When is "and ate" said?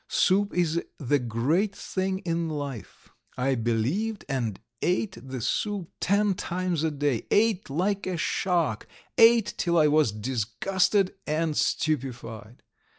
4.27-5.15